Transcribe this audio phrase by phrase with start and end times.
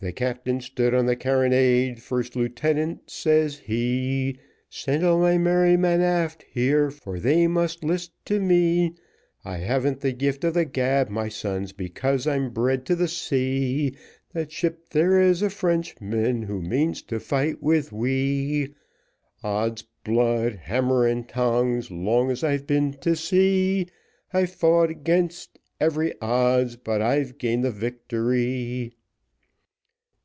[0.00, 6.00] The captain stood on the carronade first lieutenant, says he, Send all my merry men
[6.00, 8.96] aft here, for they must list to me:
[9.44, 13.94] I havn't the gift of the gab, my sons because I'm bred to the sea,
[14.32, 18.74] That ship there is a Frenchman, who means to fight with we.
[19.44, 23.86] Odds blood, hammer and tongs, long as I've been to sea,
[24.32, 28.96] I've fought 'gainst every odds but I've gained the victory.